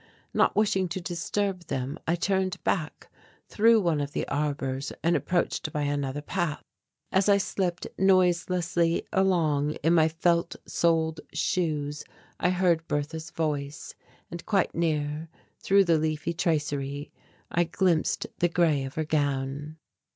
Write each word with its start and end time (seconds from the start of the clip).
Not 0.33 0.55
wishing 0.55 0.87
to 0.87 0.99
disturb 0.99 1.65
them, 1.65 1.99
I 2.07 2.15
turned 2.15 2.57
back 2.63 3.11
through 3.47 3.81
one 3.81 4.01
of 4.01 4.13
the 4.13 4.27
arbours 4.29 4.91
and 5.03 5.15
approached 5.15 5.71
by 5.71 5.83
another 5.83 6.23
path. 6.23 6.63
As 7.11 7.29
I 7.29 7.37
slipped 7.37 7.85
noiselessly 7.99 9.05
along 9.13 9.73
in 9.83 9.93
my 9.93 10.07
felt 10.07 10.55
soled 10.65 11.19
shoes 11.35 12.03
I 12.39 12.49
heard 12.49 12.87
Bertha's 12.87 13.29
voice, 13.29 13.93
and 14.31 14.43
quite 14.47 14.73
near, 14.73 15.29
through 15.59 15.83
the 15.83 15.99
leafy 15.99 16.33
tracery, 16.33 17.11
I 17.51 17.65
glimpsed 17.65 18.25
the 18.39 18.49
grey 18.49 18.83
of 18.85 18.95
her 18.95 19.05
gown. 19.05 19.77